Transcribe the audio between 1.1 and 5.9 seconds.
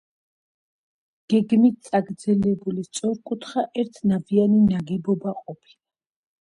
გეგმით წაგრძელებული სწორკუთხა ერთნავიანი ნაგებობა ყოფილა.